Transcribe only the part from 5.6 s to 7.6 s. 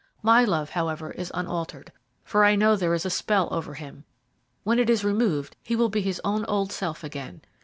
he will be his own old self again.